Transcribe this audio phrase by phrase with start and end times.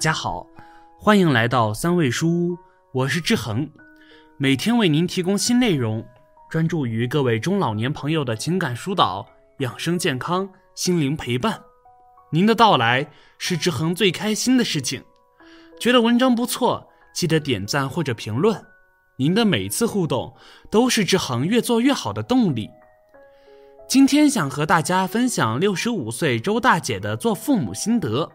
[0.00, 0.46] 大家好，
[0.96, 2.58] 欢迎来到三味书屋，
[2.90, 3.70] 我是志恒，
[4.38, 6.02] 每天为您提供新内容，
[6.48, 9.26] 专注于各位中老年朋友的情感疏导、
[9.58, 11.60] 养生健康、心灵陪伴。
[12.30, 15.04] 您的到来是志恒最开心的事情。
[15.78, 18.58] 觉得文章不错，记得点赞或者评论。
[19.18, 20.34] 您的每次互动
[20.70, 22.70] 都是志恒越做越好的动力。
[23.86, 28.32] 今天想和大家分享六十五岁周大姐的做父母心得。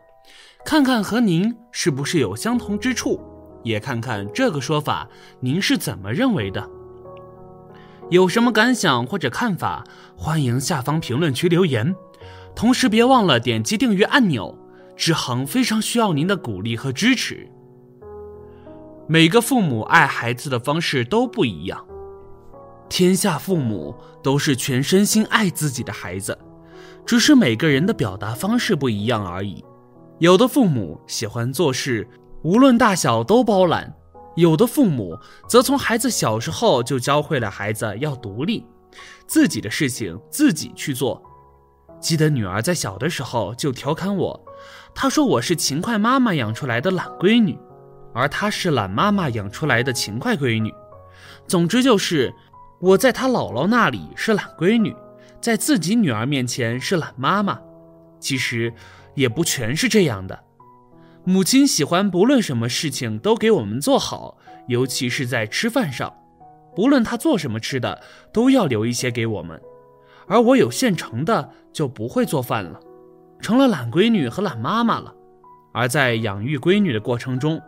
[0.66, 3.22] 看看和您是不是有相同之处，
[3.64, 5.08] 也看看这个说法
[5.40, 6.68] 您是怎么认为的。
[8.10, 9.84] 有什么感想或者看法，
[10.18, 11.96] 欢迎下方评论区留言。
[12.55, 14.58] 同时别忘了点击订阅按钮，
[14.96, 17.48] 志恒非常需要您的鼓励和支持。
[19.08, 21.86] 每个父母爱孩子的方式都不一样，
[22.90, 26.36] 天下父母都是全身心爱自己的孩子，
[27.05, 29.63] 只是每个人的表达方式不一样而已。
[30.20, 32.08] 有的父母喜欢做事，
[32.41, 33.84] 无论大小都包揽；
[34.38, 38.66] 有的父母则从孩子小时候就教会了孩子要独立，
[39.27, 41.21] 自己的事情自己去做。
[41.99, 44.46] 记得女儿在小的时候就调侃我，
[44.93, 47.60] 她说我是勤快妈妈养出来的懒闺女，
[48.13, 50.74] 而她是懒妈妈养出来的勤快闺女。
[51.46, 52.34] 总之就是
[52.80, 54.96] 我在她姥姥那里是懒闺女，
[55.41, 57.60] 在自己女儿面前是懒妈妈。
[58.21, 58.74] 其实。
[59.16, 60.44] 也不全是这样的，
[61.24, 64.38] 母亲喜欢不论什么事情都给我们做好，
[64.68, 66.13] 尤其是在吃饭上，
[66.75, 69.59] 不论她做什么吃的都要留一些给我们。
[70.28, 72.80] 而我有现成的就不会做饭了，
[73.40, 75.13] 成了懒闺女和懒妈妈了。
[75.74, 77.62] 而在养育闺女的过程中，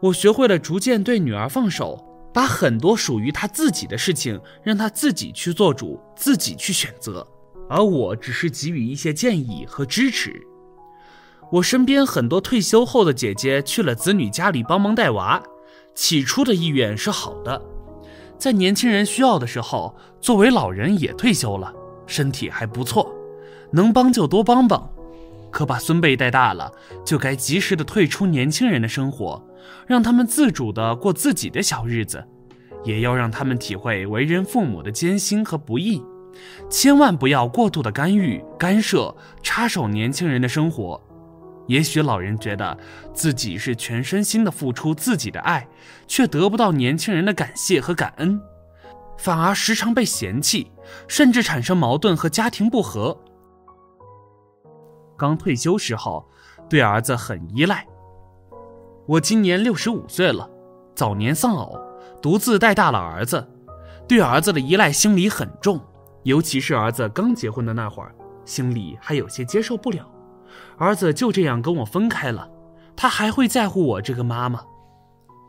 [0.00, 7.26] 我学会了逐渐对女儿放手，把很多属于她自己的事情让她自己去做主，自己去选择，
[7.68, 10.40] 而我只是给予一些建议和支持。
[11.52, 15.42] 我身边很多退休后的姐姐去了子女家里帮忙带娃，
[15.94, 17.62] 起初的意愿是好的，
[18.36, 21.72] 在年轻人需要的时候，作为老人也退休了，
[22.06, 23.14] 身体还不错，
[23.70, 24.90] 能帮就多帮帮。
[25.52, 26.72] 可把孙辈带大了，
[27.04, 29.40] 就该及时的退出年轻人的生活，
[29.86, 32.24] 让他们自主的过自己的小日子，
[32.82, 36.02] 也要让他们体会为人父母的艰辛和不易，
[36.68, 41.00] 千万不要过度的干预、干涉、插手年轻人的生活。
[41.66, 42.76] 也许老人觉得
[43.12, 45.66] 自己是全身心的付出自己的爱，
[46.06, 48.40] 却得不到年轻人的感谢和感恩，
[49.16, 50.70] 反而时常被嫌弃，
[51.08, 53.18] 甚至产生矛盾和家庭不和。
[55.16, 56.28] 刚退休时候，
[56.68, 57.86] 对儿子很依赖。
[59.06, 60.50] 我今年六十五岁了，
[60.94, 61.78] 早年丧偶，
[62.20, 63.46] 独自带大了儿子，
[64.08, 65.80] 对儿子的依赖心理很重，
[66.24, 68.14] 尤其是儿子刚结婚的那会儿，
[68.44, 70.10] 心里还有些接受不了。
[70.78, 72.50] 儿子就这样跟我分开了，
[72.96, 74.60] 他还会在乎我这个妈妈？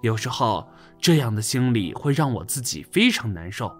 [0.01, 0.67] 有时候
[0.99, 3.75] 这样的心理会让我自己非常难受。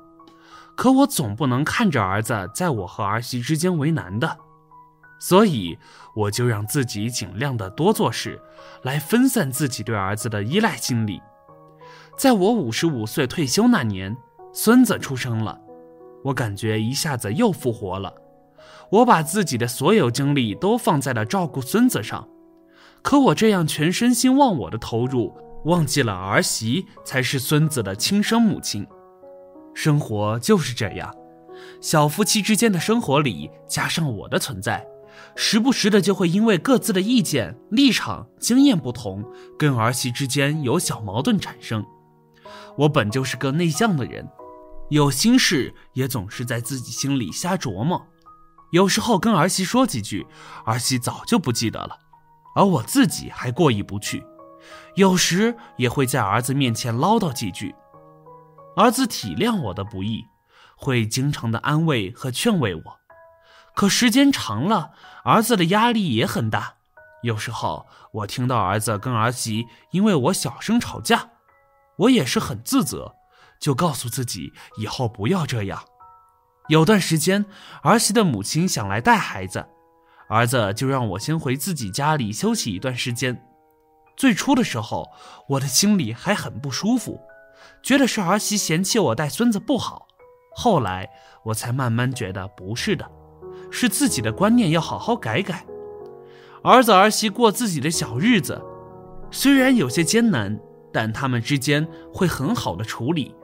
[0.75, 4.38] 可我总不能看着儿子在我和儿媳之间为难的，
[5.19, 5.78] 所以
[6.16, 8.41] 我就让自己尽量的多做事，
[8.84, 11.22] 来分散自己对儿子的依赖心理。
[12.18, 14.16] 在我五十五岁退休那年，
[14.52, 15.59] 孙子出生了，
[16.24, 18.14] 我感觉一下子又复活了。
[18.90, 22.28] 我把自己的所有精力都放在了照顾孙子上，
[23.02, 28.86] 可我这样全身心忘我的投入，忘记了儿媳才是孙子的亲生母亲。
[29.74, 31.14] 生活就是这样，
[31.81, 34.86] 小夫妻之间的生活里加上我的存在，
[35.36, 39.24] 时不时的就会因为各自的意见、立场、经验不同，
[39.58, 41.86] 跟儿媳之间有小矛盾产生。
[42.78, 44.28] 我本就是个内向的人，
[44.90, 48.06] 有心事也总是在自己心里瞎琢磨。
[48.75, 50.28] 有时候跟儿媳说几句，
[50.66, 51.97] 儿媳早就不记得了，
[52.58, 54.22] 而我自己还过意不去。
[54.96, 57.74] 有时也会在儿子面前唠叨几句，
[58.76, 60.26] 儿子体谅我的不易，
[60.76, 63.00] 会经常的安慰和劝慰我。
[63.73, 64.91] 可时间长了，
[65.23, 66.73] 儿子的压力也很大。
[67.23, 71.29] 有时候我听到儿子跟儿媳因为我小声吵架，
[72.00, 73.16] 我也是很自责，
[73.58, 75.82] 就告诉自己以后不要这样。
[76.67, 77.46] 有段时间，
[77.84, 79.66] 儿媳的母亲想来带孩子，
[80.28, 83.40] 儿子就让我先回自己家里休息一段时间。
[84.17, 85.08] 最初的时候，
[85.50, 87.20] 我的心里还很不舒服，
[87.84, 90.08] 觉得是儿媳嫌弃我带孙子不好。
[90.56, 91.08] 后来
[91.44, 93.06] 我才慢慢觉得不是的，
[93.70, 95.66] 是自己的观念要好好改改。
[96.64, 98.59] 儿子儿媳过自己的小日子，
[99.29, 100.59] 虽然有些艰难，
[100.91, 103.35] 但他们之间会很好的处理。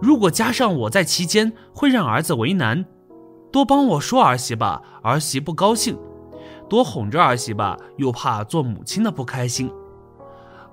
[0.00, 2.84] 如果加上我在其间，会让儿子为难。
[3.50, 5.96] 多帮我说儿媳吧，儿媳不高兴；
[6.68, 9.70] 多哄着儿媳吧，又怕做母亲的不开心。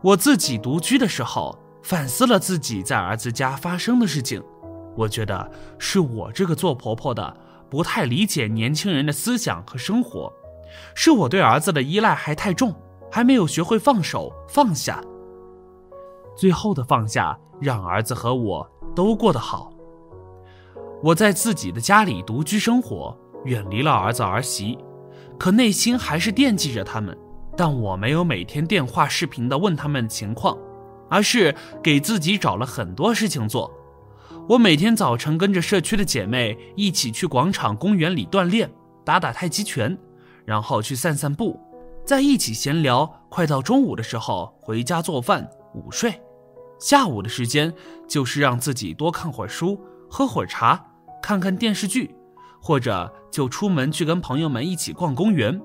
[0.02, 4.44] 我自己独居的时候，反思了自己在儿子家发生的事情，
[4.96, 7.36] 我觉得是我这个做婆婆的
[7.70, 10.32] 不太理解年轻人的思想和生活，
[10.94, 12.76] 是我对儿子的依赖还太重，
[13.10, 15.02] 还没有学会放手放下。
[16.36, 19.72] 最后的放下，让儿子和我都过得好。
[21.02, 24.78] 我在自己的家里独居生活，远离了儿子儿媳，
[25.38, 27.18] 可内心还是惦记着他们。
[27.58, 30.58] 但我没有每天电话视频的问他们情况，
[31.10, 33.72] 而是给自己找了很多事情做。
[34.50, 38.70] 我每天早晨跟着社区的姐妹一起去广场、公园里锻炼，
[39.06, 39.98] 打打太极拳，
[40.44, 41.60] 然后去散散步，
[42.06, 43.10] 在一起闲聊。
[43.30, 46.14] 快到中午的时候回家做饭、午睡。
[46.86, 47.74] 下午的时间
[48.08, 50.86] 就是让自己多看会儿书、喝会儿茶。
[51.20, 52.16] 看看电视剧，
[52.62, 55.60] 或者就出门去跟朋友们一起逛公园，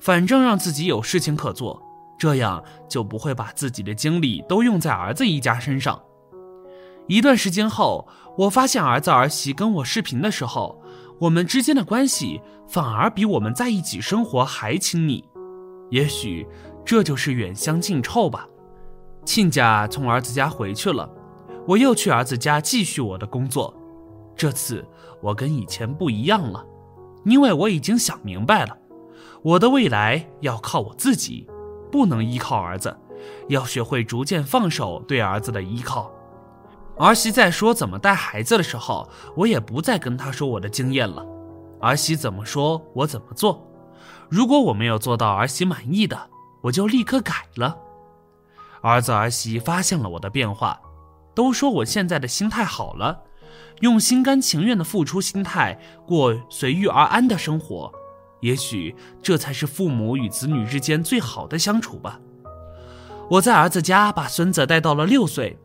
[0.00, 1.82] 反正让自己有事情可做，
[2.18, 6.00] 这样就不会把自己的精力都用在儿子一家身上。
[7.08, 8.08] 一段时间后，
[8.38, 10.80] 我发现儿子儿媳跟我视频的时候，
[11.20, 15.22] 我们之间的关系反而比我们在一起生活还亲密。
[15.90, 16.46] 也许
[16.86, 18.48] 这就是远香近臭吧。
[19.28, 21.06] 亲家从儿子家回去了，
[21.66, 23.74] 我又去儿子家继续我的工作。
[24.34, 24.82] 这次
[25.20, 26.64] 我跟以前不一样了，
[27.26, 28.74] 因为我已经想明白了，
[29.42, 31.46] 我的未来要靠我自己，
[31.92, 32.96] 不能依靠儿子，
[33.48, 36.10] 要学会逐渐放手对儿子的依靠。
[36.96, 41.22] 儿媳在说怎么带孩子的时候，我也不再跟她说我的经验了，
[41.82, 43.62] 儿媳怎么说我怎么做。
[44.30, 46.18] 如果我没有做到儿媳满意的，
[46.62, 47.76] 我就立刻改了。
[48.88, 50.80] 儿子儿媳发现了我的变化，
[51.34, 53.24] 都说我现在的心态好了。
[53.80, 57.92] 用心甘情愿的付出心态过随遇而安的生活，
[58.40, 62.18] 也许这才是父母与子女之间最好的相处吧。
[63.30, 65.56] 我在儿子家把孙子带到了六岁，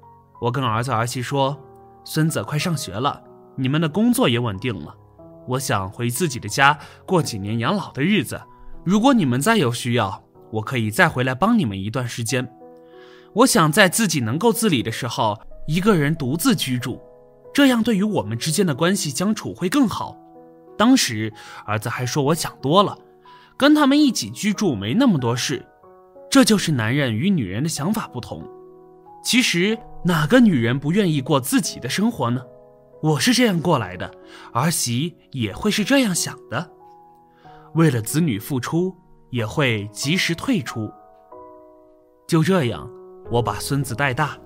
[0.41, 1.57] 我跟儿子儿媳说
[2.05, 3.23] ：“孙子快上学了，
[3.55, 4.93] 你们的工作也稳定了，
[5.47, 6.77] 我想回自己的家
[7.07, 8.39] 过几年养老的日子。
[8.83, 10.21] 如果你们再有需要，
[10.51, 12.47] 我可以再回来帮你们一段时间。
[13.35, 17.01] 我想在自己能够自理的时候，一个人独自居住。”
[17.53, 20.17] 这样对于我们之间的关系相处会更好。
[20.75, 21.31] 当时
[21.67, 22.97] 儿子还说我想多了，
[23.55, 25.63] 跟他们一起居住没那么多事。
[26.31, 28.43] 这就是男人与女人的想法不同。
[29.23, 32.41] 其实哪个女人不愿意过自己的生活呢？
[33.03, 34.11] 我是这样过来的，
[34.51, 36.71] 儿媳也会是这样想的。
[37.75, 38.95] 为了子女付出，
[39.29, 40.91] 也会及时退出。
[42.27, 42.89] 就这样，
[43.29, 44.37] 我把孙子带大，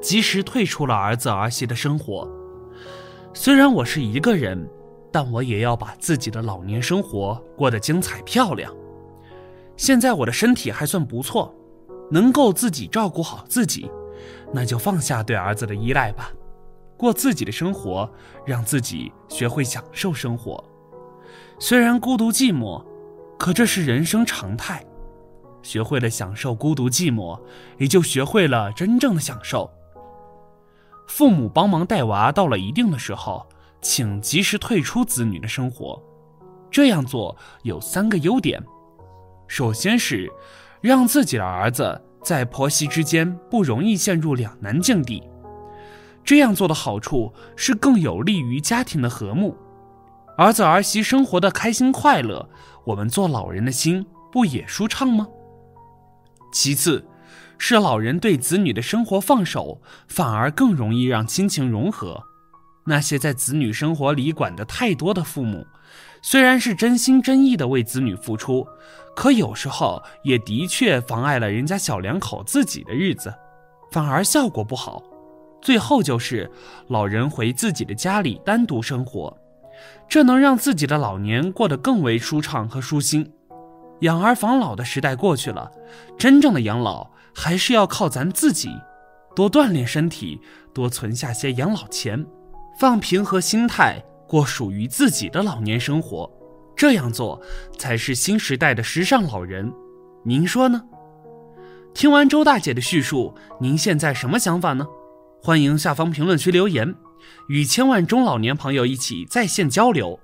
[0.00, 2.28] 及时退出了儿子儿媳的生活。
[3.32, 4.68] 虽然我是一个人，
[5.10, 8.74] 但我也要把自己的老年生活过得精彩漂亮。
[9.76, 11.54] 现在我的身体还算不错，
[12.10, 13.90] 能够自己照顾好自己，
[14.52, 16.30] 那就放下对儿子的依赖吧，
[16.96, 18.10] 过自己的生活，
[18.44, 20.62] 让自己学会享受生活。
[21.58, 22.84] 虽然孤独寂寞，
[23.38, 24.84] 可这是人生常态。
[25.62, 27.40] 学会了享受孤独寂寞，
[27.78, 29.70] 也就学会了真正的享受。
[31.08, 33.46] 父母帮忙带娃到了一定的时候，
[33.80, 36.00] 请及时退出子女的生活。
[36.70, 38.62] 这样做有三个优点：
[39.46, 40.30] 首先是
[40.80, 45.22] 让自己的儿子在婆媳之间不容易陷入两难境地。
[46.24, 49.56] 这样做的好处是更有利于家庭的和睦，
[50.38, 52.48] 儿子儿媳生活的开心快乐，
[52.84, 55.26] 我们做老人的心不也舒畅吗？
[56.52, 57.04] 其次。
[57.58, 62.20] 是老人对子女的生活放手，反而更容易让亲情融合。
[62.86, 65.64] 那些在子女生活里管得太多的父母，
[66.20, 68.66] 虽然是真心真意的为子女付出，
[69.14, 73.32] 可有时候也的确妨碍了人家小两口自己的日子，
[73.92, 75.00] 反而效果不好。
[75.60, 76.50] 最后就是
[76.88, 79.38] 老人回自己的家里单独生活，
[80.08, 83.32] 这能让自己的老年过得更为舒畅和舒心。
[84.02, 85.70] 养儿防老的时代过去了，
[86.18, 87.10] 真正的养老。
[87.34, 88.68] 还是要靠咱自己，
[89.34, 90.38] 多锻炼身体，
[90.74, 92.26] 多存下些养老钱，
[92.78, 96.30] 放平和心态过属于自己的老年生活。
[96.76, 97.40] 这样做
[97.78, 99.72] 才是新时代的时尚老人。
[100.24, 100.82] 您说呢？
[101.94, 104.86] 听完周大姐的叙述，您现在什么想法呢？
[105.42, 106.94] 欢迎下方评论区留言，
[107.48, 110.20] 与千万中老年朋友一起在线交流。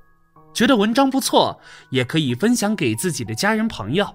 [0.52, 4.06] 觉得文章不错，也可以分享给自己的家人朋友。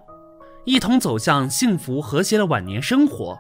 [0.66, 3.38] 一同走向幸福和谐的晚年生活。